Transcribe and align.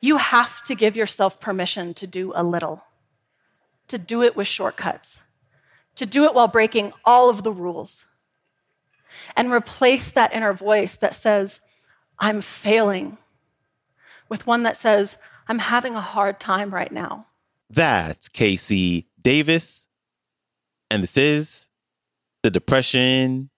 you 0.00 0.18
have 0.18 0.62
to 0.64 0.74
give 0.74 0.96
yourself 0.96 1.40
permission 1.40 1.94
to 1.94 2.06
do 2.06 2.32
a 2.34 2.42
little, 2.42 2.84
to 3.88 3.98
do 3.98 4.22
it 4.22 4.36
with 4.36 4.46
shortcuts, 4.46 5.22
to 5.94 6.06
do 6.06 6.24
it 6.24 6.34
while 6.34 6.48
breaking 6.48 6.92
all 7.04 7.30
of 7.30 7.42
the 7.42 7.52
rules, 7.52 8.06
and 9.34 9.50
replace 9.50 10.12
that 10.12 10.34
inner 10.34 10.52
voice 10.52 10.96
that 10.98 11.14
says, 11.14 11.60
I'm 12.18 12.40
failing, 12.40 13.18
with 14.28 14.46
one 14.46 14.62
that 14.64 14.76
says, 14.76 15.16
I'm 15.48 15.60
having 15.60 15.94
a 15.94 16.00
hard 16.00 16.40
time 16.40 16.74
right 16.74 16.90
now. 16.90 17.26
That's 17.70 18.28
KC 18.28 19.06
Davis. 19.20 19.88
And 20.90 21.02
this 21.02 21.16
is 21.16 21.70
the 22.42 22.50
Depression 22.50 23.50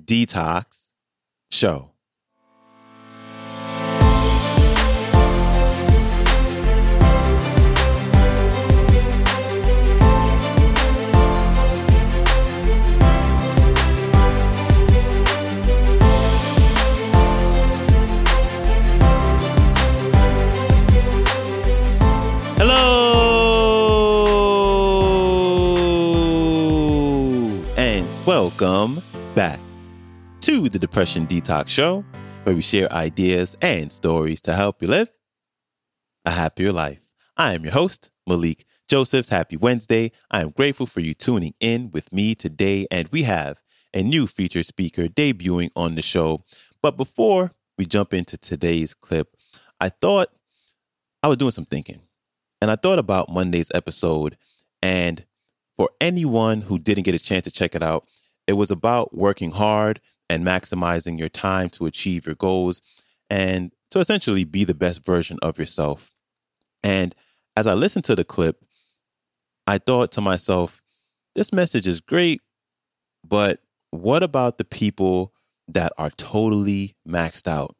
Detox 0.00 0.92
Show. 1.50 1.90
Welcome 28.66 29.00
back 29.36 29.60
to 30.40 30.68
the 30.68 30.76
Depression 30.76 31.24
Detox 31.24 31.68
Show, 31.68 32.04
where 32.42 32.52
we 32.52 32.60
share 32.60 32.92
ideas 32.92 33.56
and 33.62 33.92
stories 33.92 34.40
to 34.40 34.54
help 34.54 34.82
you 34.82 34.88
live 34.88 35.08
a 36.24 36.32
happier 36.32 36.72
life. 36.72 37.12
I 37.36 37.54
am 37.54 37.62
your 37.62 37.74
host, 37.74 38.10
Malikee 38.28 38.64
Josephs. 38.88 39.28
Happy 39.28 39.56
Wednesday. 39.56 40.10
I 40.32 40.40
am 40.40 40.50
grateful 40.50 40.86
for 40.86 40.98
you 40.98 41.14
tuning 41.14 41.54
in 41.60 41.92
with 41.92 42.12
me 42.12 42.34
today, 42.34 42.88
and 42.90 43.08
we 43.12 43.22
have 43.22 43.62
a 43.94 44.02
new 44.02 44.26
featured 44.26 44.66
speaker 44.66 45.06
debuting 45.06 45.70
on 45.76 45.94
the 45.94 46.02
show. 46.02 46.42
But 46.82 46.96
before 46.96 47.52
we 47.78 47.86
jump 47.86 48.12
into 48.12 48.36
today's 48.36 48.94
clip, 48.94 49.36
I 49.78 49.90
thought 49.90 50.30
I 51.22 51.28
was 51.28 51.36
doing 51.36 51.52
some 51.52 51.66
thinking, 51.66 52.00
and 52.60 52.72
I 52.72 52.74
thought 52.74 52.98
about 52.98 53.30
Monday's 53.30 53.70
episode 53.72 54.36
and 54.82 55.24
for 55.76 55.90
anyone 56.00 56.62
who 56.62 56.80
didn't 56.80 57.04
get 57.04 57.14
a 57.14 57.20
chance 57.20 57.44
to 57.44 57.52
check 57.52 57.76
it 57.76 57.82
out, 57.84 58.08
it 58.46 58.54
was 58.54 58.70
about 58.70 59.14
working 59.14 59.50
hard 59.50 60.00
and 60.28 60.44
maximizing 60.44 61.18
your 61.18 61.28
time 61.28 61.68
to 61.70 61.86
achieve 61.86 62.26
your 62.26 62.34
goals 62.34 62.82
and 63.30 63.72
to 63.90 64.00
essentially 64.00 64.44
be 64.44 64.64
the 64.64 64.74
best 64.74 65.04
version 65.04 65.38
of 65.42 65.58
yourself. 65.58 66.12
And 66.82 67.14
as 67.56 67.66
I 67.66 67.74
listened 67.74 68.04
to 68.06 68.14
the 68.14 68.24
clip, 68.24 68.64
I 69.66 69.78
thought 69.78 70.12
to 70.12 70.20
myself, 70.20 70.82
this 71.34 71.52
message 71.52 71.86
is 71.86 72.00
great, 72.00 72.40
but 73.26 73.60
what 73.90 74.22
about 74.22 74.58
the 74.58 74.64
people 74.64 75.32
that 75.68 75.92
are 75.98 76.10
totally 76.10 76.96
maxed 77.06 77.48
out 77.48 77.74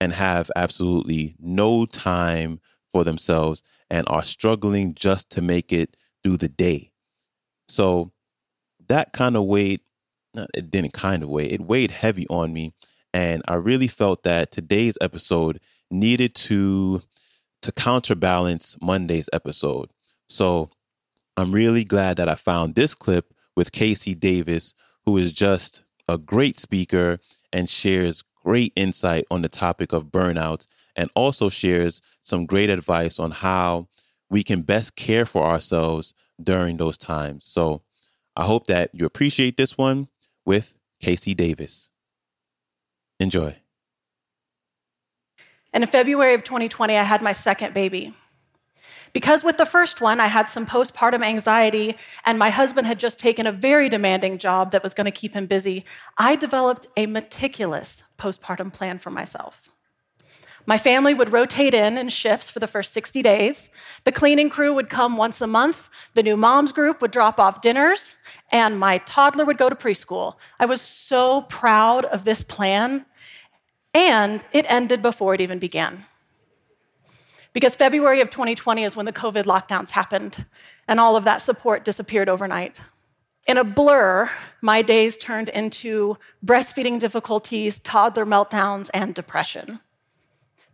and 0.00 0.12
have 0.12 0.50
absolutely 0.54 1.34
no 1.38 1.86
time 1.86 2.60
for 2.92 3.04
themselves 3.04 3.62
and 3.88 4.06
are 4.08 4.24
struggling 4.24 4.94
just 4.94 5.30
to 5.30 5.42
make 5.42 5.72
it 5.72 5.96
through 6.22 6.36
the 6.36 6.48
day? 6.48 6.92
So 7.68 8.12
that 8.88 9.12
kind 9.12 9.36
of 9.36 9.44
weighed, 9.44 9.80
not, 10.36 10.50
it 10.54 10.70
didn't 10.70 10.92
kind 10.92 11.22
of 11.22 11.28
weigh, 11.28 11.46
it 11.46 11.60
weighed 11.60 11.90
heavy 11.90 12.26
on 12.28 12.52
me. 12.52 12.72
And 13.12 13.42
I 13.48 13.54
really 13.54 13.88
felt 13.88 14.22
that 14.24 14.52
today's 14.52 14.98
episode 15.00 15.60
needed 15.90 16.34
to 16.34 17.00
to 17.62 17.72
counterbalance 17.72 18.76
Monday's 18.80 19.28
episode. 19.32 19.90
So 20.28 20.70
I'm 21.36 21.52
really 21.52 21.82
glad 21.82 22.16
that 22.18 22.28
I 22.28 22.36
found 22.36 22.74
this 22.74 22.94
clip 22.94 23.34
with 23.56 23.72
KC 23.72 24.18
Davis, 24.20 24.72
who 25.04 25.16
is 25.16 25.32
just 25.32 25.82
a 26.08 26.16
great 26.16 26.56
speaker 26.56 27.18
and 27.52 27.68
shares 27.68 28.22
great 28.44 28.72
insight 28.76 29.24
on 29.30 29.42
the 29.42 29.48
topic 29.48 29.92
of 29.92 30.12
burnout 30.12 30.66
and 30.94 31.10
also 31.16 31.48
shares 31.48 32.00
some 32.20 32.46
great 32.46 32.70
advice 32.70 33.18
on 33.18 33.32
how 33.32 33.88
we 34.30 34.44
can 34.44 34.62
best 34.62 34.94
care 34.94 35.26
for 35.26 35.44
ourselves 35.44 36.14
during 36.40 36.76
those 36.76 36.96
times. 36.96 37.44
So 37.44 37.82
I 38.36 38.44
hope 38.44 38.66
that 38.68 38.90
you 38.92 39.04
appreciate 39.04 39.56
this 39.56 39.76
one 39.76 40.08
with 40.46 40.78
KC 41.02 41.36
Davis. 41.36 41.90
Enjoy. 43.20 43.56
And 45.72 45.84
in 45.84 45.90
February 45.90 46.32
of 46.32 46.44
2020, 46.44 46.96
I 46.96 47.02
had 47.02 47.20
my 47.20 47.32
second 47.32 47.74
baby. 47.74 48.14
Because 49.12 49.42
with 49.42 49.56
the 49.56 49.66
first 49.66 50.00
one, 50.00 50.20
I 50.20 50.26
had 50.26 50.48
some 50.48 50.66
postpartum 50.66 51.24
anxiety, 51.24 51.96
and 52.24 52.38
my 52.38 52.50
husband 52.50 52.86
had 52.86 53.00
just 53.00 53.18
taken 53.18 53.46
a 53.46 53.52
very 53.52 53.88
demanding 53.88 54.38
job 54.38 54.72
that 54.72 54.82
was 54.82 54.94
going 54.94 55.06
to 55.06 55.10
keep 55.10 55.34
him 55.34 55.46
busy, 55.46 55.84
I 56.18 56.36
developed 56.36 56.86
a 56.96 57.06
meticulous 57.06 58.04
postpartum 58.18 58.72
plan 58.72 58.98
for 58.98 59.10
myself. 59.10 59.75
My 60.68 60.78
family 60.78 61.14
would 61.14 61.32
rotate 61.32 61.74
in 61.74 61.96
in 61.96 62.08
shifts 62.08 62.50
for 62.50 62.58
the 62.58 62.66
first 62.66 62.92
60 62.92 63.22
days. 63.22 63.70
The 64.02 64.10
cleaning 64.10 64.50
crew 64.50 64.74
would 64.74 64.88
come 64.88 65.16
once 65.16 65.40
a 65.40 65.46
month. 65.46 65.88
The 66.14 66.24
new 66.24 66.36
moms 66.36 66.72
group 66.72 67.00
would 67.00 67.12
drop 67.12 67.38
off 67.38 67.60
dinners, 67.60 68.16
and 68.50 68.78
my 68.78 68.98
toddler 68.98 69.44
would 69.44 69.58
go 69.58 69.68
to 69.68 69.76
preschool. 69.76 70.34
I 70.58 70.66
was 70.66 70.80
so 70.80 71.42
proud 71.42 72.04
of 72.06 72.24
this 72.24 72.42
plan, 72.42 73.06
and 73.94 74.40
it 74.52 74.68
ended 74.68 75.02
before 75.02 75.34
it 75.34 75.40
even 75.40 75.60
began. 75.60 76.04
Because 77.52 77.76
February 77.76 78.20
of 78.20 78.30
2020 78.30 78.82
is 78.82 78.96
when 78.96 79.06
the 79.06 79.12
COVID 79.12 79.44
lockdowns 79.44 79.90
happened, 79.90 80.46
and 80.88 80.98
all 80.98 81.16
of 81.16 81.24
that 81.24 81.40
support 81.40 81.84
disappeared 81.84 82.28
overnight. 82.28 82.80
In 83.46 83.56
a 83.56 83.64
blur, 83.64 84.28
my 84.60 84.82
days 84.82 85.16
turned 85.16 85.48
into 85.50 86.18
breastfeeding 86.44 86.98
difficulties, 86.98 87.78
toddler 87.78 88.26
meltdowns, 88.26 88.90
and 88.92 89.14
depression. 89.14 89.78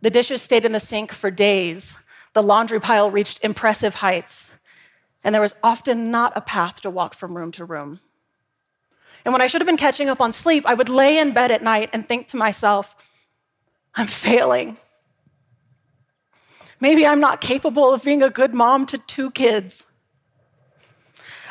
The 0.03 0.09
dishes 0.09 0.41
stayed 0.41 0.65
in 0.65 0.73
the 0.73 0.81
sink 0.81 1.13
for 1.13 1.31
days. 1.31 1.97
The 2.33 2.43
laundry 2.43 2.81
pile 2.81 3.09
reached 3.09 3.39
impressive 3.41 3.95
heights. 3.95 4.51
And 5.23 5.33
there 5.33 5.41
was 5.41 5.55
often 5.63 6.11
not 6.11 6.33
a 6.35 6.41
path 6.41 6.81
to 6.81 6.89
walk 6.89 7.13
from 7.13 7.37
room 7.37 7.53
to 7.53 7.63
room. 7.63 8.01
And 9.23 9.31
when 9.31 9.41
I 9.41 9.47
should 9.47 9.61
have 9.61 9.65
been 9.65 9.77
catching 9.77 10.09
up 10.09 10.19
on 10.19 10.33
sleep, 10.33 10.65
I 10.65 10.73
would 10.73 10.89
lay 10.89 11.17
in 11.17 11.31
bed 11.31 11.51
at 11.51 11.63
night 11.63 11.89
and 11.93 12.05
think 12.05 12.27
to 12.27 12.37
myself, 12.37 12.97
I'm 13.95 14.07
failing. 14.07 14.75
Maybe 16.81 17.07
I'm 17.07 17.21
not 17.21 17.39
capable 17.39 17.93
of 17.93 18.03
being 18.03 18.21
a 18.21 18.29
good 18.29 18.53
mom 18.53 18.85
to 18.87 18.97
two 18.97 19.31
kids. 19.31 19.85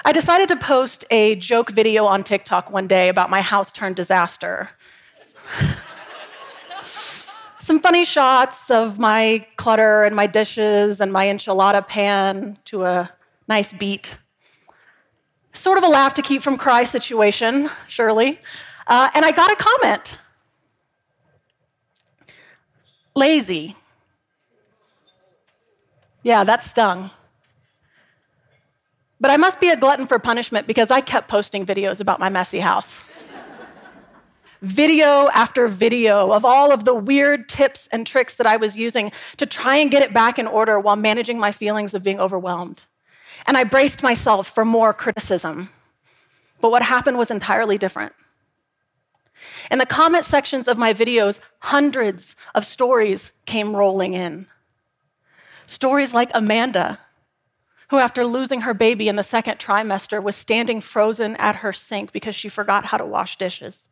I 0.05 0.13
decided 0.13 0.49
to 0.51 0.57
post 0.57 1.07
a 1.11 1.37
joke 1.37 1.71
video 1.71 2.05
on 2.05 2.23
TikTok 2.23 2.71
one 2.71 2.87
day 2.87 3.09
about 3.09 3.31
my 3.31 3.41
house 3.41 3.73
turned 3.73 3.97
disaster 3.97 4.69
some 7.62 7.78
funny 7.78 8.05
shots 8.05 8.73
of 8.73 8.99
my 8.99 9.47
clutter 9.55 10.03
and 10.03 10.17
my 10.17 10.27
dishes 10.27 11.00
and 11.00 11.12
my 11.12 11.27
enchilada 11.27 11.87
pan 11.87 12.59
to 12.65 12.83
a 12.83 13.09
nice 13.47 13.73
beat. 13.73 14.17
Sort 15.53 15.78
of 15.78 15.84
a 15.84 15.89
laugh 15.89 16.15
to 16.15 16.22
keep 16.22 16.43
from 16.43 16.59
cry 16.59 16.83
situation, 16.83 17.71
surely. 17.87 18.41
Uh, 18.89 19.11
and 19.15 19.25
I 19.25 19.31
got 19.31 19.53
a 19.53 19.56
comment 19.56 20.19
lazy. 23.15 23.77
Yeah, 26.25 26.43
that 26.43 26.65
stung. 26.65 27.11
But 29.21 29.31
I 29.31 29.37
must 29.37 29.61
be 29.61 29.69
a 29.69 29.77
glutton 29.77 30.09
for 30.09 30.19
punishment 30.19 30.67
because 30.67 30.91
I 30.91 31.01
kept 31.01 31.28
posting 31.28 31.65
videos 31.65 32.01
about 32.01 32.19
my 32.19 32.28
messy 32.28 32.59
house 32.59 33.05
video 34.62 35.28
after 35.34 35.67
video 35.69 36.31
of 36.31 36.45
all 36.45 36.73
of 36.73 36.84
the 36.84 36.95
weird 36.95 37.49
tips 37.49 37.89
and 37.89 38.06
tricks 38.06 38.37
that 38.37 38.47
I 38.47 38.56
was 38.56 38.77
using 38.77 39.12
to 39.37 39.45
try 39.45 39.77
and 39.77 39.91
get 39.91 40.03
it 40.03 40.15
back 40.15 40.39
in 40.39 40.47
order 40.47 40.78
while 40.78 40.97
managing 40.97 41.39
my 41.39 41.53
feelings 41.53 41.95
of 41.95 42.03
being 42.03 42.21
overwhelmed. 42.21 42.83
And 43.47 43.57
I 43.57 43.65
braced 43.65 44.03
myself 44.03 44.47
for 44.47 44.65
more 44.65 44.95
criticism. 44.95 45.71
But 46.60 46.71
what 46.71 46.83
happened 46.83 47.19
was 47.19 47.31
entirely 47.31 47.77
different. 47.77 48.13
In 49.71 49.78
the 49.78 49.86
comment 49.86 50.25
sections 50.25 50.69
of 50.69 50.78
my 50.78 50.95
videos, 50.95 51.41
hundreds 51.60 52.36
of 52.54 52.65
stories 52.65 53.33
came 53.47 53.75
rolling 53.75 54.15
in. 54.15 54.47
Stories 55.66 56.15
like 56.15 56.31
Amanda, 56.34 57.01
who, 57.89 57.98
after 57.98 58.25
losing 58.25 58.60
her 58.60 58.75
baby 58.75 59.09
in 59.09 59.16
the 59.16 59.22
second 59.25 59.59
trimester, 59.59 60.22
was 60.22 60.36
standing 60.36 60.81
frozen 60.81 61.34
at 61.36 61.57
her 61.57 61.72
sink 61.72 62.13
because 62.13 62.36
she 62.36 62.48
forgot 62.48 62.86
how 62.86 62.97
to 62.97 63.04
wash 63.04 63.36
dishes. 63.36 63.89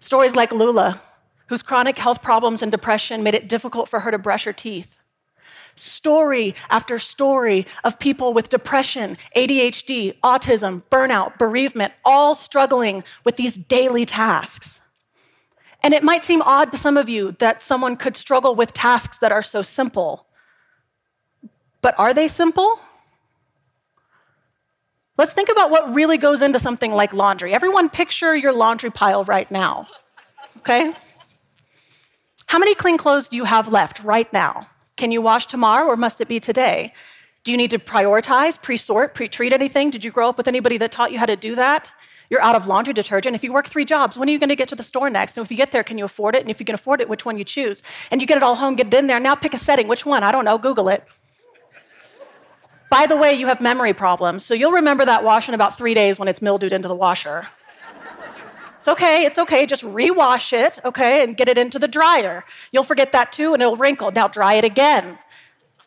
Stories 0.00 0.34
like 0.34 0.50
Lula, 0.50 1.00
whose 1.48 1.62
chronic 1.62 1.98
health 1.98 2.22
problems 2.22 2.62
and 2.62 2.72
depression 2.72 3.22
made 3.22 3.34
it 3.34 3.48
difficult 3.48 3.86
for 3.88 4.00
her 4.00 4.10
to 4.10 4.18
brush 4.18 4.44
her 4.44 4.52
teeth. 4.52 4.98
Story 5.76 6.54
after 6.70 6.98
story 6.98 7.66
of 7.84 7.98
people 7.98 8.32
with 8.32 8.48
depression, 8.48 9.18
ADHD, 9.36 10.18
autism, 10.20 10.82
burnout, 10.90 11.38
bereavement, 11.38 11.92
all 12.02 12.34
struggling 12.34 13.04
with 13.24 13.36
these 13.36 13.56
daily 13.56 14.06
tasks. 14.06 14.80
And 15.82 15.92
it 15.92 16.02
might 16.02 16.24
seem 16.24 16.40
odd 16.42 16.72
to 16.72 16.78
some 16.78 16.96
of 16.96 17.08
you 17.10 17.32
that 17.32 17.62
someone 17.62 17.96
could 17.96 18.16
struggle 18.16 18.54
with 18.54 18.72
tasks 18.72 19.18
that 19.18 19.32
are 19.32 19.42
so 19.42 19.60
simple. 19.60 20.26
But 21.82 21.94
are 21.98 22.14
they 22.14 22.26
simple? 22.26 22.80
Let's 25.20 25.34
think 25.34 25.50
about 25.50 25.70
what 25.70 25.94
really 25.94 26.16
goes 26.16 26.40
into 26.40 26.58
something 26.58 26.94
like 26.94 27.12
laundry. 27.12 27.52
Everyone, 27.52 27.90
picture 27.90 28.34
your 28.34 28.54
laundry 28.54 28.88
pile 28.88 29.22
right 29.22 29.50
now, 29.50 29.86
okay? 30.60 30.94
How 32.46 32.58
many 32.58 32.74
clean 32.74 32.96
clothes 32.96 33.28
do 33.28 33.36
you 33.36 33.44
have 33.44 33.70
left 33.70 34.02
right 34.02 34.32
now? 34.32 34.68
Can 34.96 35.12
you 35.12 35.20
wash 35.20 35.44
tomorrow 35.44 35.84
or 35.88 35.96
must 35.98 36.22
it 36.22 36.28
be 36.28 36.40
today? 36.40 36.94
Do 37.44 37.52
you 37.52 37.58
need 37.58 37.70
to 37.72 37.78
prioritize, 37.78 38.62
pre 38.62 38.78
sort, 38.78 39.14
pre 39.14 39.28
treat 39.28 39.52
anything? 39.52 39.90
Did 39.90 40.06
you 40.06 40.10
grow 40.10 40.30
up 40.30 40.38
with 40.38 40.48
anybody 40.48 40.78
that 40.78 40.90
taught 40.90 41.12
you 41.12 41.18
how 41.18 41.26
to 41.26 41.36
do 41.36 41.54
that? 41.54 41.90
You're 42.30 42.40
out 42.40 42.56
of 42.56 42.66
laundry 42.66 42.94
detergent. 42.94 43.34
If 43.34 43.44
you 43.44 43.52
work 43.52 43.68
three 43.68 43.84
jobs, 43.84 44.16
when 44.16 44.26
are 44.26 44.32
you 44.32 44.38
going 44.38 44.48
to 44.48 44.56
get 44.56 44.70
to 44.70 44.74
the 44.74 44.82
store 44.82 45.10
next? 45.10 45.36
And 45.36 45.44
if 45.44 45.50
you 45.50 45.56
get 45.58 45.70
there, 45.70 45.84
can 45.84 45.98
you 45.98 46.06
afford 46.06 46.34
it? 46.34 46.40
And 46.40 46.48
if 46.48 46.60
you 46.60 46.64
can 46.64 46.74
afford 46.74 47.02
it, 47.02 47.10
which 47.10 47.26
one 47.26 47.36
you 47.36 47.44
choose? 47.44 47.82
And 48.10 48.22
you 48.22 48.26
get 48.26 48.38
it 48.38 48.42
all 48.42 48.54
home, 48.54 48.74
get 48.74 48.86
it 48.86 48.94
in 48.94 49.06
there. 49.06 49.20
Now 49.20 49.34
pick 49.34 49.52
a 49.52 49.58
setting. 49.58 49.86
Which 49.86 50.06
one? 50.06 50.24
I 50.24 50.32
don't 50.32 50.46
know. 50.46 50.56
Google 50.56 50.88
it. 50.88 51.04
By 52.90 53.06
the 53.06 53.16
way, 53.16 53.32
you 53.32 53.46
have 53.46 53.60
memory 53.60 53.94
problems, 53.94 54.44
so 54.44 54.52
you'll 54.52 54.72
remember 54.72 55.04
that 55.04 55.22
wash 55.22 55.48
in 55.48 55.54
about 55.54 55.78
three 55.78 55.94
days 55.94 56.18
when 56.18 56.26
it's 56.28 56.42
mildewed 56.42 56.72
into 56.72 56.88
the 56.88 56.94
washer. 56.94 57.46
It's 58.78 58.88
okay, 58.88 59.24
it's 59.24 59.38
okay. 59.38 59.64
Just 59.66 59.84
rewash 59.84 60.52
it, 60.52 60.80
okay, 60.84 61.22
and 61.22 61.36
get 61.36 61.48
it 61.48 61.56
into 61.56 61.78
the 61.78 61.86
dryer. 61.86 62.44
You'll 62.72 62.82
forget 62.82 63.12
that 63.12 63.30
too, 63.30 63.52
and 63.52 63.62
it'll 63.62 63.76
wrinkle. 63.76 64.10
Now 64.10 64.26
dry 64.26 64.54
it 64.54 64.64
again. 64.64 65.18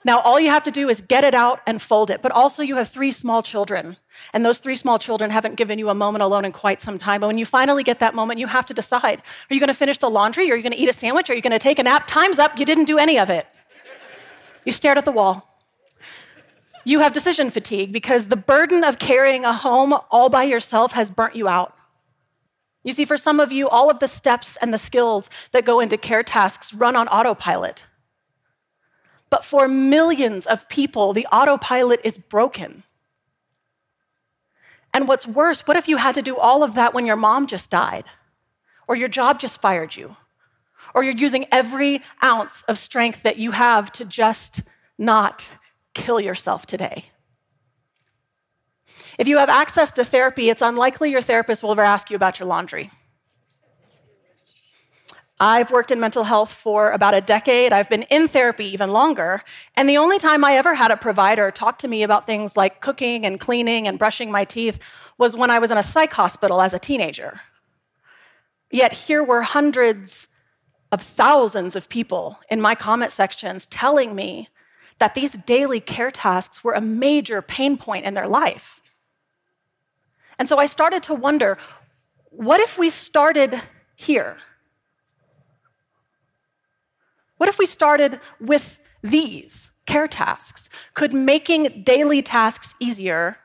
Now, 0.05 0.19
all 0.19 0.39
you 0.39 0.49
have 0.49 0.63
to 0.63 0.71
do 0.71 0.89
is 0.89 1.01
get 1.01 1.23
it 1.23 1.33
out 1.33 1.61
and 1.65 1.81
fold 1.81 2.09
it. 2.09 2.21
But 2.21 2.31
also, 2.33 2.61
you 2.61 2.75
have 2.75 2.89
three 2.89 3.11
small 3.11 3.41
children. 3.41 3.97
And 4.33 4.45
those 4.45 4.57
three 4.57 4.75
small 4.75 4.99
children 4.99 5.31
haven't 5.31 5.55
given 5.55 5.79
you 5.79 5.89
a 5.89 5.95
moment 5.95 6.23
alone 6.23 6.45
in 6.45 6.51
quite 6.51 6.81
some 6.81 6.99
time. 6.99 7.21
But 7.21 7.27
when 7.27 7.37
you 7.37 7.45
finally 7.45 7.83
get 7.83 7.99
that 7.99 8.13
moment, 8.13 8.39
you 8.39 8.47
have 8.47 8.65
to 8.67 8.73
decide 8.73 9.21
are 9.49 9.53
you 9.53 9.59
going 9.59 9.69
to 9.69 9.73
finish 9.73 9.97
the 9.97 10.09
laundry? 10.09 10.51
Are 10.51 10.55
you 10.55 10.61
going 10.61 10.73
to 10.73 10.77
eat 10.77 10.89
a 10.89 10.93
sandwich? 10.93 11.29
Are 11.29 11.33
you 11.33 11.41
going 11.41 11.51
to 11.51 11.59
take 11.59 11.79
a 11.79 11.83
nap? 11.83 12.03
Time's 12.05 12.37
up. 12.37 12.59
You 12.59 12.65
didn't 12.65 12.85
do 12.85 12.97
any 12.97 13.17
of 13.17 13.29
it. 13.29 13.47
You 14.65 14.71
stared 14.71 14.97
at 14.97 15.05
the 15.05 15.11
wall. 15.11 15.52
You 16.83 16.99
have 16.99 17.13
decision 17.13 17.49
fatigue 17.49 17.91
because 17.91 18.27
the 18.27 18.35
burden 18.35 18.83
of 18.83 18.99
carrying 18.99 19.45
a 19.45 19.53
home 19.53 19.93
all 20.11 20.29
by 20.29 20.43
yourself 20.43 20.93
has 20.93 21.09
burnt 21.09 21.35
you 21.35 21.47
out. 21.47 21.75
You 22.83 22.91
see, 22.91 23.05
for 23.05 23.17
some 23.17 23.39
of 23.39 23.51
you, 23.51 23.69
all 23.69 23.89
of 23.89 23.99
the 23.99 24.07
steps 24.07 24.57
and 24.57 24.73
the 24.73 24.77
skills 24.77 25.29
that 25.51 25.65
go 25.65 25.79
into 25.79 25.97
care 25.97 26.23
tasks 26.23 26.73
run 26.73 26.95
on 26.95 27.07
autopilot. 27.07 27.85
But 29.29 29.45
for 29.45 29.67
millions 29.67 30.45
of 30.45 30.67
people, 30.67 31.13
the 31.13 31.25
autopilot 31.31 32.01
is 32.03 32.17
broken. 32.17 32.83
And 34.93 35.07
what's 35.07 35.25
worse, 35.25 35.65
what 35.65 35.77
if 35.77 35.87
you 35.87 35.97
had 35.97 36.15
to 36.15 36.21
do 36.21 36.37
all 36.37 36.63
of 36.63 36.75
that 36.75 36.93
when 36.93 37.05
your 37.05 37.15
mom 37.15 37.47
just 37.47 37.71
died? 37.71 38.05
Or 38.87 38.95
your 38.95 39.07
job 39.07 39.39
just 39.39 39.61
fired 39.61 39.95
you? 39.95 40.17
Or 40.93 41.03
you're 41.03 41.15
using 41.15 41.45
every 41.51 42.01
ounce 42.23 42.63
of 42.67 42.77
strength 42.77 43.23
that 43.23 43.37
you 43.37 43.51
have 43.51 43.91
to 43.93 44.05
just 44.05 44.61
not 44.97 45.49
kill 45.93 46.19
yourself 46.19 46.65
today? 46.65 47.05
If 49.17 49.27
you 49.27 49.37
have 49.37 49.49
access 49.49 49.91
to 49.93 50.05
therapy, 50.05 50.49
it's 50.49 50.61
unlikely 50.61 51.11
your 51.11 51.21
therapist 51.21 51.63
will 51.63 51.71
ever 51.71 51.83
ask 51.83 52.09
you 52.09 52.15
about 52.15 52.39
your 52.39 52.47
laundry. 52.47 52.89
I've 55.39 55.71
worked 55.71 55.91
in 55.91 55.99
mental 55.99 56.23
health 56.23 56.53
for 56.53 56.91
about 56.91 57.13
a 57.13 57.21
decade. 57.21 57.73
I've 57.73 57.89
been 57.89 58.03
in 58.03 58.27
therapy 58.27 58.65
even 58.65 58.91
longer. 58.91 59.41
And 59.75 59.89
the 59.89 59.97
only 59.97 60.17
time 60.17 60.45
I 60.45 60.55
ever 60.55 60.73
had 60.75 60.89
a 60.89 60.97
provider 60.97 61.51
talk 61.51 61.79
to 61.79 61.87
me 61.87 62.03
about 62.03 62.25
things 62.25 62.55
like 62.55 62.79
cooking 62.79 63.25
and 63.25 63.39
cleaning 63.39 63.87
and 63.87 63.99
brushing 63.99 64.31
my 64.31 64.45
teeth 64.45 64.79
was 65.17 65.35
when 65.35 65.51
I 65.51 65.59
was 65.59 65.69
in 65.69 65.77
a 65.77 65.83
psych 65.83 66.13
hospital 66.13 66.61
as 66.61 66.73
a 66.73 66.79
teenager. 66.79 67.41
Yet 68.71 68.93
here 68.93 69.23
were 69.23 69.41
hundreds 69.41 70.27
of 70.91 71.01
thousands 71.01 71.75
of 71.75 71.89
people 71.89 72.39
in 72.49 72.61
my 72.61 72.73
comment 72.75 73.11
sections 73.11 73.65
telling 73.65 74.15
me 74.15 74.47
that 75.03 75.15
these 75.15 75.33
daily 75.33 75.81
care 75.81 76.11
tasks 76.11 76.63
were 76.63 76.71
a 76.71 76.79
major 76.79 77.41
pain 77.41 77.75
point 77.75 78.05
in 78.05 78.13
their 78.13 78.25
life. 78.25 78.79
And 80.39 80.47
so 80.47 80.57
I 80.59 80.65
started 80.65 81.03
to 81.03 81.13
wonder 81.13 81.57
what 82.29 82.61
if 82.61 82.79
we 82.79 82.89
started 82.89 83.61
here? 83.97 84.37
What 87.35 87.49
if 87.49 87.59
we 87.59 87.65
started 87.65 88.21
with 88.39 88.79
these 89.01 89.71
care 89.85 90.07
tasks? 90.07 90.69
Could 90.93 91.11
making 91.13 91.83
daily 91.83 92.21
tasks 92.21 92.73
easier 92.79 93.35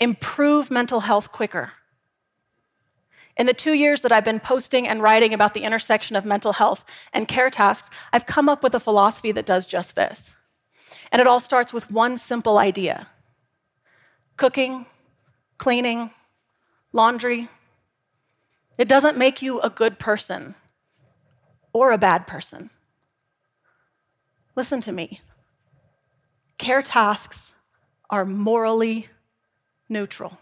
improve 0.00 0.70
mental 0.70 1.00
health 1.00 1.32
quicker? 1.32 1.72
In 3.36 3.46
the 3.46 3.52
two 3.52 3.72
years 3.72 4.02
that 4.02 4.12
I've 4.12 4.24
been 4.24 4.38
posting 4.38 4.86
and 4.86 5.02
writing 5.02 5.34
about 5.34 5.54
the 5.54 5.64
intersection 5.64 6.14
of 6.14 6.24
mental 6.24 6.52
health 6.52 6.84
and 7.12 7.26
care 7.26 7.50
tasks, 7.50 7.90
I've 8.12 8.26
come 8.26 8.48
up 8.48 8.62
with 8.62 8.76
a 8.76 8.80
philosophy 8.80 9.32
that 9.32 9.44
does 9.44 9.66
just 9.66 9.96
this. 9.96 10.36
And 11.12 11.20
it 11.20 11.26
all 11.26 11.40
starts 11.40 11.72
with 11.72 11.90
one 11.90 12.16
simple 12.16 12.58
idea 12.58 13.08
cooking, 14.36 14.86
cleaning, 15.58 16.10
laundry. 16.92 17.48
It 18.78 18.88
doesn't 18.88 19.18
make 19.18 19.42
you 19.42 19.60
a 19.60 19.68
good 19.68 19.98
person 19.98 20.54
or 21.72 21.92
a 21.92 21.98
bad 21.98 22.26
person. 22.26 22.70
Listen 24.56 24.80
to 24.80 24.92
me. 24.92 25.20
Care 26.58 26.82
tasks 26.82 27.54
are 28.08 28.24
morally 28.24 29.08
neutral. 29.88 30.38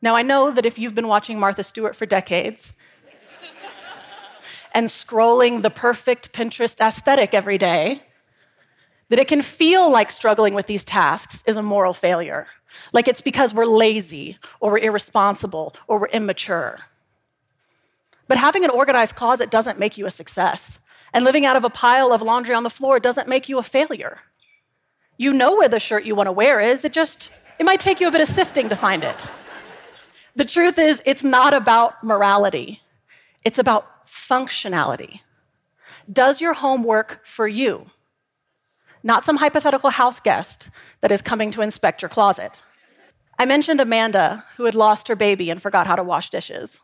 Now, 0.00 0.16
I 0.16 0.22
know 0.22 0.50
that 0.50 0.66
if 0.66 0.78
you've 0.78 0.94
been 0.94 1.08
watching 1.08 1.40
Martha 1.40 1.62
Stewart 1.62 1.96
for 1.96 2.06
decades 2.06 2.74
and 4.74 4.88
scrolling 4.88 5.62
the 5.62 5.70
perfect 5.70 6.32
Pinterest 6.32 6.80
aesthetic 6.80 7.32
every 7.32 7.56
day, 7.56 8.02
that 9.08 9.18
it 9.18 9.28
can 9.28 9.42
feel 9.42 9.90
like 9.90 10.10
struggling 10.10 10.54
with 10.54 10.66
these 10.66 10.84
tasks 10.84 11.42
is 11.46 11.56
a 11.56 11.62
moral 11.62 11.92
failure. 11.92 12.46
Like 12.92 13.06
it's 13.06 13.20
because 13.20 13.54
we're 13.54 13.66
lazy 13.66 14.38
or 14.60 14.72
we're 14.72 14.78
irresponsible 14.78 15.74
or 15.86 16.00
we're 16.00 16.08
immature. 16.08 16.78
But 18.26 18.38
having 18.38 18.64
an 18.64 18.70
organized 18.70 19.14
closet 19.14 19.50
doesn't 19.50 19.78
make 19.78 19.98
you 19.98 20.06
a 20.06 20.10
success. 20.10 20.80
And 21.12 21.24
living 21.24 21.46
out 21.46 21.56
of 21.56 21.64
a 21.64 21.70
pile 21.70 22.12
of 22.12 22.22
laundry 22.22 22.54
on 22.54 22.64
the 22.64 22.70
floor 22.70 22.98
doesn't 22.98 23.28
make 23.28 23.48
you 23.48 23.58
a 23.58 23.62
failure. 23.62 24.18
You 25.16 25.32
know 25.32 25.54
where 25.54 25.68
the 25.68 25.78
shirt 25.78 26.04
you 26.04 26.16
want 26.16 26.26
to 26.26 26.32
wear 26.32 26.60
is, 26.60 26.84
it 26.84 26.92
just, 26.92 27.30
it 27.60 27.64
might 27.64 27.78
take 27.78 28.00
you 28.00 28.08
a 28.08 28.10
bit 28.10 28.20
of 28.20 28.26
sifting 28.26 28.68
to 28.70 28.76
find 28.76 29.04
it. 29.04 29.24
The 30.34 30.44
truth 30.44 30.78
is, 30.78 31.00
it's 31.06 31.22
not 31.22 31.54
about 31.54 32.02
morality, 32.02 32.80
it's 33.44 33.60
about 33.60 33.93
functionality. 34.06 35.20
Does 36.10 36.40
your 36.40 36.54
home 36.54 36.82
work 36.84 37.20
for 37.24 37.48
you? 37.48 37.90
Not 39.02 39.24
some 39.24 39.36
hypothetical 39.36 39.90
house 39.90 40.20
guest 40.20 40.70
that 41.00 41.12
is 41.12 41.22
coming 41.22 41.50
to 41.52 41.62
inspect 41.62 42.02
your 42.02 42.08
closet. 42.08 42.62
I 43.38 43.44
mentioned 43.44 43.80
Amanda, 43.80 44.44
who 44.56 44.64
had 44.64 44.74
lost 44.74 45.08
her 45.08 45.16
baby 45.16 45.50
and 45.50 45.60
forgot 45.60 45.86
how 45.86 45.96
to 45.96 46.02
wash 46.02 46.30
dishes. 46.30 46.80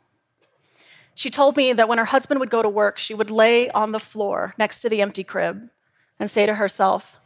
She 1.14 1.30
told 1.30 1.56
me 1.56 1.72
that 1.72 1.88
when 1.88 1.98
her 1.98 2.06
husband 2.06 2.40
would 2.40 2.50
go 2.50 2.62
to 2.62 2.68
work, 2.68 2.98
she 2.98 3.14
would 3.14 3.30
lay 3.30 3.70
on 3.70 3.92
the 3.92 4.00
floor 4.00 4.54
next 4.58 4.80
to 4.80 4.88
the 4.88 5.00
empty 5.02 5.24
crib 5.24 5.70
and 6.18 6.30
say 6.30 6.46
to 6.46 6.54
herself, 6.54 7.20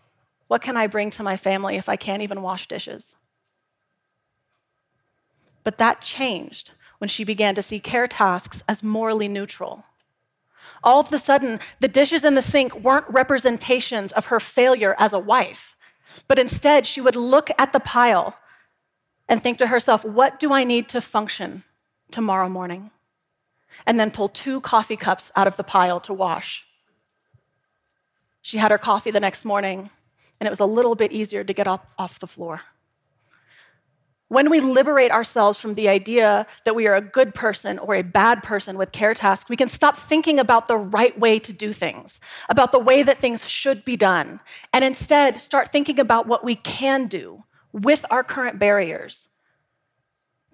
What 0.48 0.62
can 0.62 0.76
I 0.76 0.86
bring 0.86 1.10
to 1.10 1.22
my 1.22 1.36
family 1.36 1.76
if 1.76 1.88
I 1.88 1.96
can't 1.96 2.22
even 2.22 2.42
wash 2.42 2.66
dishes? 2.68 3.14
But 5.64 5.78
that 5.78 6.02
changed 6.02 6.72
when 7.04 7.08
she 7.10 7.22
began 7.22 7.54
to 7.54 7.60
see 7.60 7.80
care 7.80 8.08
tasks 8.08 8.64
as 8.66 8.82
morally 8.82 9.28
neutral. 9.28 9.84
All 10.82 11.00
of 11.00 11.12
a 11.12 11.18
sudden, 11.18 11.60
the 11.78 11.86
dishes 11.86 12.24
in 12.24 12.34
the 12.34 12.40
sink 12.40 12.74
weren't 12.74 13.04
representations 13.10 14.10
of 14.12 14.26
her 14.26 14.40
failure 14.40 14.96
as 14.98 15.12
a 15.12 15.18
wife, 15.18 15.76
but 16.28 16.38
instead, 16.38 16.86
she 16.86 17.02
would 17.02 17.14
look 17.14 17.50
at 17.58 17.74
the 17.74 17.78
pile 17.78 18.38
and 19.28 19.42
think 19.42 19.58
to 19.58 19.66
herself, 19.66 20.02
What 20.02 20.40
do 20.40 20.50
I 20.54 20.64
need 20.64 20.88
to 20.88 21.02
function 21.02 21.64
tomorrow 22.10 22.48
morning? 22.48 22.90
and 23.84 24.00
then 24.00 24.10
pull 24.10 24.30
two 24.30 24.62
coffee 24.62 24.96
cups 24.96 25.30
out 25.36 25.46
of 25.46 25.58
the 25.58 25.64
pile 25.64 26.00
to 26.00 26.14
wash. 26.14 26.64
She 28.40 28.56
had 28.56 28.70
her 28.70 28.78
coffee 28.78 29.10
the 29.10 29.20
next 29.20 29.44
morning, 29.44 29.90
and 30.40 30.46
it 30.46 30.50
was 30.50 30.60
a 30.60 30.64
little 30.64 30.94
bit 30.94 31.12
easier 31.12 31.44
to 31.44 31.52
get 31.52 31.68
up 31.68 31.90
off 31.98 32.18
the 32.18 32.26
floor. 32.26 32.62
When 34.34 34.50
we 34.50 34.58
liberate 34.60 35.12
ourselves 35.12 35.60
from 35.60 35.74
the 35.74 35.88
idea 35.88 36.48
that 36.64 36.74
we 36.74 36.88
are 36.88 36.96
a 36.96 37.00
good 37.00 37.34
person 37.34 37.78
or 37.78 37.94
a 37.94 38.02
bad 38.02 38.42
person 38.42 38.76
with 38.76 38.90
care 38.90 39.14
tasks, 39.14 39.48
we 39.48 39.54
can 39.54 39.68
stop 39.68 39.96
thinking 39.96 40.40
about 40.40 40.66
the 40.66 40.76
right 40.76 41.16
way 41.16 41.38
to 41.38 41.52
do 41.52 41.72
things, 41.72 42.18
about 42.48 42.72
the 42.72 42.80
way 42.80 43.04
that 43.04 43.16
things 43.16 43.48
should 43.48 43.84
be 43.84 43.96
done, 43.96 44.40
and 44.72 44.82
instead 44.82 45.40
start 45.40 45.70
thinking 45.70 46.00
about 46.00 46.26
what 46.26 46.42
we 46.42 46.56
can 46.56 47.06
do 47.06 47.44
with 47.72 48.04
our 48.10 48.24
current 48.24 48.58
barriers 48.58 49.28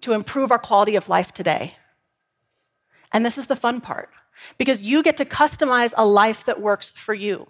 to 0.03 0.13
improve 0.13 0.53
our 0.53 0.59
quality 0.59 0.95
of 0.95 1.09
life 1.09 1.33
today. 1.33 1.75
And 3.15 3.25
this 3.25 3.39
is 3.39 3.47
the 3.47 3.57
fun 3.57 3.81
part 3.81 4.11
because 4.59 4.83
you 4.83 5.03
get 5.03 5.17
to 5.17 5.25
customize 5.25 5.95
a 5.97 6.05
life 6.05 6.45
that 6.45 6.61
works 6.61 6.93
for 6.93 7.15
you. 7.15 7.49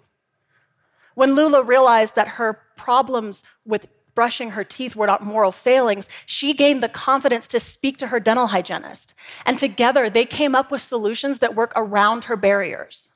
When 1.13 1.35
Lula 1.35 1.61
realized 1.61 2.15
that 2.15 2.39
her 2.39 2.61
problems 2.77 3.43
with 3.65 3.89
brushing 4.15 4.51
her 4.51 4.63
teeth 4.63 4.95
were 4.95 5.07
not 5.07 5.23
moral 5.23 5.51
failings, 5.51 6.07
she 6.25 6.53
gained 6.53 6.81
the 6.81 6.89
confidence 6.89 7.47
to 7.49 7.59
speak 7.59 7.97
to 7.97 8.07
her 8.07 8.19
dental 8.19 8.47
hygienist. 8.47 9.13
And 9.45 9.57
together, 9.57 10.09
they 10.09 10.25
came 10.25 10.55
up 10.55 10.71
with 10.71 10.81
solutions 10.81 11.39
that 11.39 11.55
work 11.55 11.73
around 11.75 12.25
her 12.25 12.35
barriers. 12.35 13.11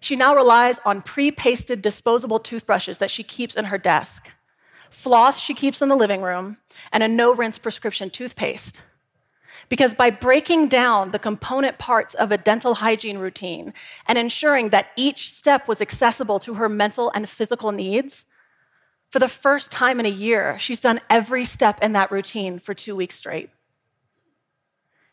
She 0.00 0.16
now 0.16 0.34
relies 0.34 0.78
on 0.84 1.02
pre 1.02 1.30
pasted 1.30 1.82
disposable 1.82 2.38
toothbrushes 2.38 2.98
that 2.98 3.10
she 3.10 3.22
keeps 3.22 3.56
in 3.56 3.66
her 3.66 3.78
desk, 3.78 4.32
floss 4.90 5.40
she 5.40 5.54
keeps 5.54 5.82
in 5.82 5.88
the 5.88 5.96
living 5.96 6.22
room, 6.22 6.58
and 6.92 7.02
a 7.02 7.08
no 7.08 7.34
rinse 7.34 7.58
prescription 7.58 8.10
toothpaste. 8.10 8.82
Because 9.68 9.92
by 9.92 10.10
breaking 10.10 10.68
down 10.68 11.10
the 11.10 11.18
component 11.18 11.78
parts 11.78 12.14
of 12.14 12.32
a 12.32 12.38
dental 12.38 12.76
hygiene 12.76 13.18
routine 13.18 13.74
and 14.06 14.16
ensuring 14.16 14.70
that 14.70 14.88
each 14.96 15.32
step 15.32 15.68
was 15.68 15.82
accessible 15.82 16.38
to 16.38 16.54
her 16.54 16.68
mental 16.68 17.10
and 17.14 17.28
physical 17.28 17.72
needs, 17.72 18.24
for 19.10 19.18
the 19.18 19.28
first 19.28 19.72
time 19.72 20.00
in 20.00 20.06
a 20.06 20.10
year, 20.10 20.58
she's 20.58 20.80
done 20.80 21.00
every 21.08 21.44
step 21.44 21.82
in 21.82 21.92
that 21.92 22.10
routine 22.10 22.58
for 22.58 22.74
two 22.74 22.94
weeks 22.94 23.16
straight. 23.16 23.50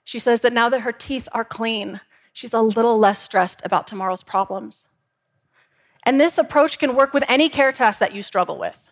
She 0.03 0.19
says 0.19 0.41
that 0.41 0.53
now 0.53 0.69
that 0.69 0.81
her 0.81 0.91
teeth 0.91 1.27
are 1.31 1.45
clean, 1.45 2.01
she's 2.33 2.53
a 2.53 2.61
little 2.61 2.97
less 2.99 3.21
stressed 3.21 3.61
about 3.65 3.87
tomorrow's 3.87 4.21
problems. 4.21 4.87
And 6.03 6.19
this 6.19 6.37
approach 6.37 6.77
can 6.77 6.95
work 6.95 7.13
with 7.13 7.23
any 7.27 7.49
care 7.49 7.71
task 7.71 7.99
that 7.99 8.13
you 8.13 8.21
struggle 8.21 8.57
with. 8.57 8.89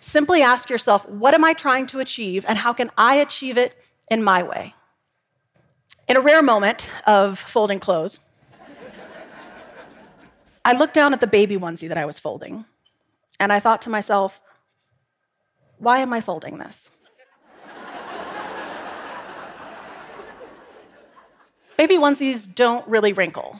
Simply 0.00 0.42
ask 0.42 0.68
yourself, 0.68 1.08
what 1.08 1.32
am 1.32 1.44
I 1.44 1.54
trying 1.54 1.86
to 1.88 2.00
achieve, 2.00 2.44
and 2.46 2.58
how 2.58 2.72
can 2.74 2.90
I 2.98 3.14
achieve 3.14 3.56
it 3.56 3.74
in 4.10 4.22
my 4.22 4.42
way? 4.42 4.74
In 6.08 6.16
a 6.16 6.20
rare 6.20 6.42
moment 6.42 6.90
of 7.06 7.38
folding 7.38 7.78
clothes, 7.78 8.20
I 10.64 10.76
looked 10.76 10.92
down 10.92 11.14
at 11.14 11.20
the 11.20 11.26
baby 11.26 11.56
onesie 11.56 11.88
that 11.88 11.96
I 11.96 12.04
was 12.04 12.18
folding, 12.18 12.66
and 13.40 13.52
I 13.52 13.58
thought 13.58 13.82
to 13.82 13.90
myself, 13.90 14.40
why 15.78 15.98
am 15.98 16.12
I 16.12 16.20
folding 16.20 16.58
this? 16.58 16.92
baby 21.76 21.96
onesies 21.96 22.54
don't 22.54 22.86
really 22.86 23.12
wrinkle. 23.12 23.58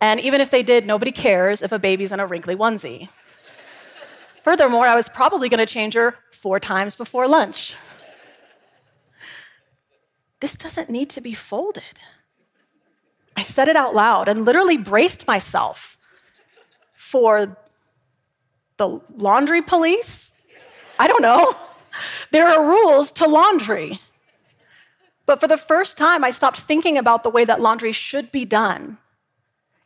And 0.00 0.20
even 0.20 0.40
if 0.40 0.50
they 0.50 0.62
did, 0.62 0.86
nobody 0.86 1.10
cares 1.10 1.60
if 1.60 1.72
a 1.72 1.78
baby's 1.78 2.12
in 2.12 2.20
a 2.20 2.26
wrinkly 2.26 2.54
onesie. 2.54 3.08
Furthermore, 4.42 4.86
I 4.86 4.94
was 4.94 5.08
probably 5.08 5.48
going 5.48 5.58
to 5.58 5.66
change 5.66 5.94
her 5.94 6.14
four 6.30 6.60
times 6.60 6.94
before 6.94 7.26
lunch 7.26 7.74
this 10.44 10.58
doesn't 10.58 10.90
need 10.90 11.08
to 11.08 11.22
be 11.22 11.32
folded. 11.32 11.98
I 13.34 13.42
said 13.42 13.66
it 13.66 13.76
out 13.76 13.94
loud 13.94 14.28
and 14.28 14.44
literally 14.44 14.76
braced 14.76 15.26
myself 15.26 15.96
for 16.92 17.56
the 18.76 19.00
laundry 19.16 19.62
police. 19.62 20.32
I 20.98 21.08
don't 21.08 21.22
know. 21.22 21.54
There 22.32 22.48
are 22.48 22.66
rules 22.66 23.12
to 23.12 23.28
laundry. 23.28 24.00
But 25.26 25.40
for 25.40 25.48
the 25.48 25.56
first 25.56 25.96
time, 25.96 26.24
I 26.24 26.30
stopped 26.30 26.58
thinking 26.58 26.98
about 26.98 27.22
the 27.22 27.30
way 27.30 27.44
that 27.44 27.60
laundry 27.60 27.92
should 27.92 28.30
be 28.32 28.44
done 28.44 28.98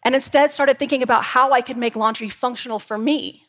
and 0.04 0.14
instead 0.14 0.50
started 0.50 0.78
thinking 0.78 1.02
about 1.02 1.23
how 1.23 1.52
I 1.52 1.61
could 1.61 1.76
make 1.76 1.97
laundry 1.97 2.28
functional 2.28 2.78
for 2.78 2.97
me. 2.97 3.45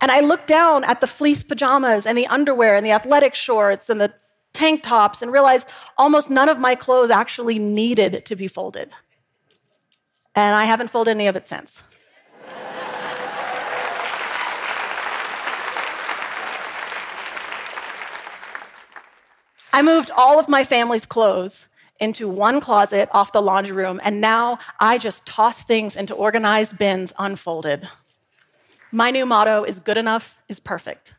And 0.00 0.10
I 0.10 0.20
looked 0.20 0.46
down 0.46 0.84
at 0.84 1.00
the 1.00 1.06
fleece 1.06 1.42
pajamas 1.42 2.06
and 2.06 2.16
the 2.16 2.26
underwear 2.26 2.76
and 2.76 2.84
the 2.84 2.90
athletic 2.90 3.34
shorts 3.34 3.88
and 3.88 4.00
the 4.00 4.12
tank 4.52 4.82
tops 4.82 5.22
and 5.22 5.32
realized 5.32 5.68
almost 5.98 6.30
none 6.30 6.48
of 6.48 6.58
my 6.58 6.74
clothes 6.74 7.10
actually 7.10 7.58
needed 7.58 8.24
to 8.24 8.36
be 8.36 8.48
folded. 8.48 8.90
And 10.34 10.54
I 10.54 10.64
haven't 10.64 10.88
folded 10.88 11.12
any 11.12 11.26
of 11.26 11.36
it 11.36 11.46
since. 11.46 11.84
I 19.72 19.82
moved 19.82 20.10
all 20.10 20.38
of 20.38 20.48
my 20.48 20.64
family's 20.64 21.06
clothes 21.06 21.68
into 21.98 22.28
one 22.28 22.60
closet 22.60 23.08
off 23.12 23.32
the 23.32 23.42
laundry 23.42 23.72
room, 23.72 24.00
and 24.02 24.20
now 24.20 24.58
I 24.80 24.98
just 24.98 25.26
toss 25.26 25.62
things 25.62 25.96
into 25.96 26.14
organized 26.14 26.78
bins 26.78 27.12
unfolded. 27.18 27.88
My 28.92 29.10
new 29.10 29.26
motto 29.26 29.64
is 29.64 29.80
good 29.80 29.96
enough 29.96 30.38
is 30.48 30.60
perfect. 30.60 31.14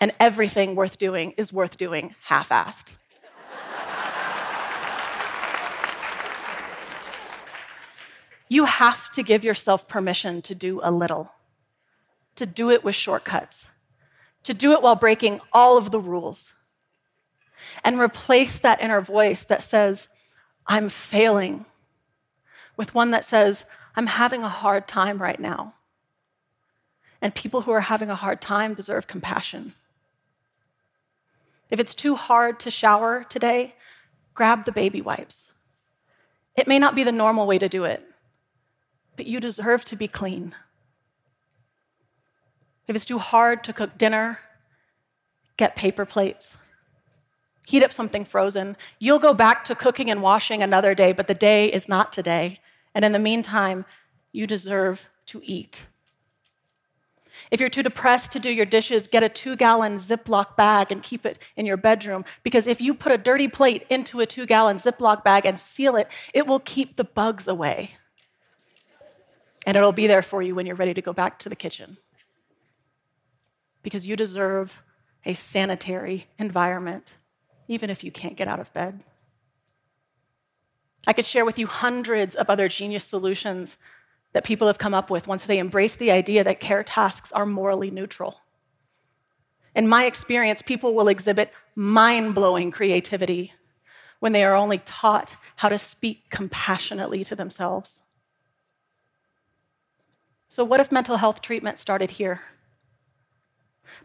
and 0.00 0.12
everything 0.20 0.74
worth 0.74 0.98
doing 0.98 1.32
is 1.32 1.52
worth 1.52 1.76
doing 1.76 2.14
half 2.24 2.50
assed. 2.50 2.96
you 8.48 8.66
have 8.66 9.10
to 9.12 9.22
give 9.22 9.42
yourself 9.42 9.88
permission 9.88 10.42
to 10.42 10.54
do 10.54 10.80
a 10.82 10.90
little, 10.90 11.34
to 12.36 12.46
do 12.46 12.70
it 12.70 12.84
with 12.84 12.94
shortcuts, 12.94 13.70
to 14.44 14.54
do 14.54 14.72
it 14.72 14.82
while 14.82 14.96
breaking 14.96 15.40
all 15.52 15.76
of 15.76 15.90
the 15.90 16.00
rules, 16.00 16.54
and 17.82 17.98
replace 17.98 18.58
that 18.58 18.82
inner 18.82 19.00
voice 19.00 19.44
that 19.44 19.62
says, 19.62 20.08
I'm 20.66 20.88
failing, 20.88 21.66
with 22.76 22.94
one 22.94 23.10
that 23.10 23.24
says, 23.24 23.64
I'm 23.96 24.06
having 24.06 24.42
a 24.42 24.48
hard 24.48 24.86
time 24.86 25.20
right 25.20 25.38
now. 25.38 25.74
And 27.20 27.34
people 27.34 27.62
who 27.62 27.72
are 27.72 27.80
having 27.80 28.10
a 28.10 28.14
hard 28.14 28.40
time 28.40 28.74
deserve 28.74 29.06
compassion. 29.06 29.74
If 31.70 31.80
it's 31.80 31.94
too 31.94 32.14
hard 32.14 32.60
to 32.60 32.70
shower 32.70 33.24
today, 33.24 33.74
grab 34.34 34.64
the 34.64 34.72
baby 34.72 35.00
wipes. 35.00 35.52
It 36.56 36.68
may 36.68 36.78
not 36.78 36.94
be 36.94 37.02
the 37.02 37.12
normal 37.12 37.46
way 37.46 37.58
to 37.58 37.68
do 37.68 37.84
it, 37.84 38.04
but 39.16 39.26
you 39.26 39.40
deserve 39.40 39.84
to 39.86 39.96
be 39.96 40.06
clean. 40.06 40.54
If 42.86 42.96
it's 42.96 43.04
too 43.04 43.18
hard 43.18 43.64
to 43.64 43.72
cook 43.72 43.96
dinner, 43.96 44.38
get 45.56 45.76
paper 45.76 46.04
plates. 46.04 46.58
Heat 47.66 47.82
up 47.82 47.92
something 47.92 48.24
frozen. 48.24 48.76
You'll 48.98 49.18
go 49.18 49.32
back 49.32 49.64
to 49.64 49.74
cooking 49.74 50.10
and 50.10 50.20
washing 50.20 50.62
another 50.62 50.94
day, 50.94 51.12
but 51.12 51.26
the 51.26 51.34
day 51.34 51.72
is 51.72 51.88
not 51.88 52.12
today. 52.12 52.60
And 52.94 53.04
in 53.04 53.12
the 53.12 53.18
meantime, 53.18 53.86
you 54.32 54.46
deserve 54.46 55.08
to 55.26 55.40
eat. 55.44 55.86
If 57.50 57.60
you're 57.60 57.70
too 57.70 57.82
depressed 57.82 58.32
to 58.32 58.38
do 58.38 58.50
your 58.50 58.66
dishes, 58.66 59.08
get 59.08 59.22
a 59.22 59.28
two 59.28 59.56
gallon 59.56 59.98
Ziploc 59.98 60.56
bag 60.56 60.92
and 60.92 61.02
keep 61.02 61.26
it 61.26 61.38
in 61.56 61.66
your 61.66 61.76
bedroom. 61.76 62.24
Because 62.42 62.66
if 62.66 62.80
you 62.80 62.94
put 62.94 63.12
a 63.12 63.18
dirty 63.18 63.48
plate 63.48 63.86
into 63.88 64.20
a 64.20 64.26
two 64.26 64.46
gallon 64.46 64.76
Ziploc 64.76 65.24
bag 65.24 65.46
and 65.46 65.58
seal 65.58 65.96
it, 65.96 66.08
it 66.32 66.46
will 66.46 66.60
keep 66.60 66.96
the 66.96 67.04
bugs 67.04 67.48
away. 67.48 67.96
And 69.66 69.76
it'll 69.76 69.92
be 69.92 70.06
there 70.06 70.22
for 70.22 70.42
you 70.42 70.54
when 70.54 70.66
you're 70.66 70.76
ready 70.76 70.94
to 70.94 71.02
go 71.02 71.12
back 71.12 71.38
to 71.40 71.48
the 71.48 71.56
kitchen. 71.56 71.96
Because 73.84 74.04
you 74.08 74.16
deserve 74.16 74.82
a 75.24 75.34
sanitary 75.34 76.26
environment, 76.40 77.14
even 77.68 77.88
if 77.88 78.02
you 78.02 78.10
can't 78.10 78.36
get 78.36 78.48
out 78.48 78.58
of 78.58 78.72
bed. 78.74 79.04
I 81.06 81.12
could 81.12 81.26
share 81.26 81.44
with 81.44 81.58
you 81.58 81.68
hundreds 81.68 82.34
of 82.34 82.50
other 82.50 82.66
genius 82.66 83.04
solutions 83.04 83.76
that 84.32 84.44
people 84.44 84.66
have 84.66 84.78
come 84.78 84.94
up 84.94 85.10
with 85.10 85.28
once 85.28 85.44
they 85.44 85.58
embrace 85.58 85.94
the 85.94 86.10
idea 86.10 86.42
that 86.42 86.60
care 86.60 86.82
tasks 86.82 87.30
are 87.32 87.46
morally 87.46 87.90
neutral. 87.90 88.40
In 89.74 89.88
my 89.88 90.04
experience, 90.04 90.62
people 90.62 90.94
will 90.94 91.08
exhibit 91.08 91.52
mind 91.74 92.34
blowing 92.34 92.70
creativity 92.70 93.52
when 94.20 94.32
they 94.32 94.44
are 94.44 94.54
only 94.54 94.78
taught 94.78 95.36
how 95.56 95.68
to 95.68 95.78
speak 95.78 96.30
compassionately 96.30 97.22
to 97.24 97.36
themselves. 97.36 98.02
So, 100.48 100.64
what 100.64 100.80
if 100.80 100.92
mental 100.92 101.16
health 101.16 101.42
treatment 101.42 101.78
started 101.78 102.12
here? 102.12 102.40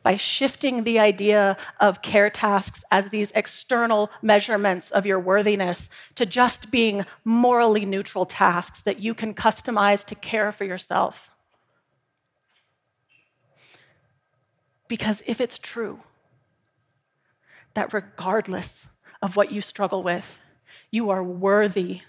By 0.04 0.16
shifting 0.18 0.84
the 0.84 1.00
idea 1.00 1.58
of 1.80 2.02
care 2.02 2.30
tasks 2.30 2.84
as 2.92 3.10
these 3.10 3.32
external 3.32 4.12
measurements 4.22 4.92
of 4.92 5.06
your 5.06 5.20
worthiness 5.20 5.90
to 6.16 6.26
just 6.26 6.72
being 6.72 7.06
morally 7.24 7.86
neutral 7.86 8.26
tasks 8.26 8.80
that 8.82 9.00
you 9.00 9.14
can 9.14 9.34
customize 9.34 10.06
to 10.06 10.16
care 10.16 10.52
for 10.52 10.64
yourself. 10.64 11.36
Because 14.88 15.22
if 15.28 15.40
it's 15.40 15.58
true 15.58 16.00
that 17.76 17.94
regardless 17.94 18.88
of 19.22 19.36
what 19.36 19.52
you 19.52 19.62
struggle 19.62 20.04
with, 20.04 20.42
you 20.92 21.10
are 21.10 21.24
worthy. 21.24 22.02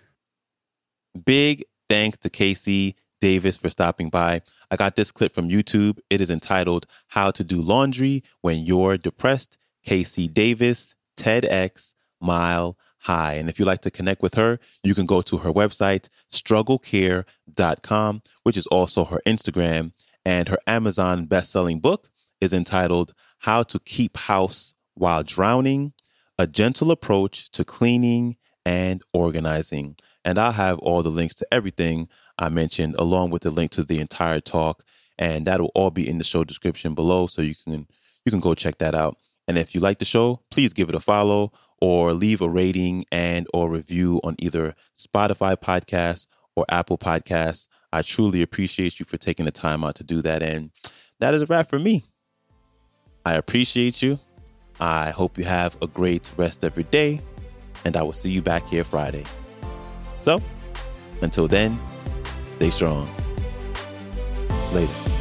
Big 1.24 1.64
thanks 1.88 2.18
to 2.18 2.30
KC 2.30 2.94
Davis 3.20 3.56
for 3.56 3.68
stopping 3.68 4.08
by. 4.08 4.42
I 4.70 4.76
got 4.76 4.96
this 4.96 5.12
clip 5.12 5.34
from 5.34 5.48
YouTube. 5.48 5.98
It 6.08 6.20
is 6.20 6.30
entitled 6.30 6.86
How 7.08 7.30
to 7.30 7.44
Do 7.44 7.60
Laundry 7.60 8.22
When 8.40 8.58
You're 8.58 8.96
Depressed. 8.96 9.58
KC 9.86 10.32
Davis, 10.32 10.94
TEDx, 11.18 11.94
Mile 12.20 12.76
High. 12.98 13.34
And 13.34 13.48
if 13.48 13.58
you'd 13.58 13.66
like 13.66 13.80
to 13.82 13.90
connect 13.90 14.22
with 14.22 14.34
her, 14.34 14.58
you 14.82 14.94
can 14.94 15.06
go 15.06 15.22
to 15.22 15.38
her 15.38 15.52
website, 15.52 16.08
strugglecare.com, 16.30 18.22
which 18.42 18.56
is 18.56 18.66
also 18.66 19.04
her 19.04 19.20
Instagram. 19.26 19.92
And 20.24 20.48
her 20.48 20.58
Amazon 20.66 21.24
best-selling 21.24 21.80
book 21.80 22.10
is 22.40 22.52
entitled 22.52 23.14
How 23.38 23.62
to 23.64 23.78
Keep 23.78 24.18
House 24.18 24.74
While 24.94 25.22
Drowning, 25.22 25.94
A 26.38 26.46
Gentle 26.46 26.90
Approach 26.90 27.50
to 27.52 27.64
Cleaning 27.64 28.36
and 28.64 29.02
Organizing. 29.12 29.96
And 30.24 30.38
I'll 30.38 30.52
have 30.52 30.78
all 30.80 31.02
the 31.02 31.08
links 31.08 31.34
to 31.36 31.46
everything 31.52 32.08
I 32.38 32.48
mentioned, 32.48 32.96
along 32.98 33.30
with 33.30 33.42
the 33.42 33.50
link 33.50 33.70
to 33.72 33.84
the 33.84 34.00
entire 34.00 34.40
talk. 34.40 34.84
And 35.18 35.46
that'll 35.46 35.72
all 35.74 35.90
be 35.90 36.08
in 36.08 36.18
the 36.18 36.24
show 36.24 36.44
description 36.44 36.94
below. 36.94 37.26
So 37.26 37.42
you 37.42 37.54
can 37.54 37.86
you 38.24 38.30
can 38.30 38.40
go 38.40 38.54
check 38.54 38.78
that 38.78 38.94
out. 38.94 39.16
And 39.48 39.58
if 39.58 39.74
you 39.74 39.80
like 39.80 39.98
the 39.98 40.04
show, 40.04 40.42
please 40.50 40.72
give 40.72 40.88
it 40.88 40.94
a 40.94 41.00
follow 41.00 41.52
or 41.80 42.12
leave 42.12 42.40
a 42.40 42.48
rating 42.48 43.04
and 43.10 43.46
or 43.52 43.70
review 43.70 44.20
on 44.22 44.36
either 44.38 44.74
Spotify 44.96 45.56
podcast 45.56 46.26
or 46.54 46.64
Apple 46.68 46.98
Podcasts. 46.98 47.66
I 47.92 48.02
truly 48.02 48.42
appreciate 48.42 49.00
you 49.00 49.06
for 49.06 49.16
taking 49.16 49.46
the 49.46 49.50
time 49.50 49.82
out 49.84 49.96
to 49.96 50.04
do 50.04 50.22
that. 50.22 50.42
And 50.42 50.70
that 51.18 51.34
is 51.34 51.42
a 51.42 51.46
wrap 51.46 51.68
for 51.68 51.78
me. 51.78 52.04
I 53.24 53.34
appreciate 53.34 54.02
you. 54.02 54.18
I 54.78 55.10
hope 55.10 55.36
you 55.36 55.44
have 55.44 55.76
a 55.82 55.86
great 55.86 56.32
rest 56.36 56.64
of 56.64 56.76
your 56.76 56.84
day, 56.84 57.20
and 57.84 57.96
I 57.96 58.02
will 58.02 58.12
see 58.12 58.30
you 58.30 58.42
back 58.42 58.68
here 58.68 58.84
Friday. 58.84 59.24
So, 60.18 60.40
until 61.22 61.48
then, 61.48 61.78
stay 62.56 62.70
strong. 62.70 63.08
Later. 64.72 65.19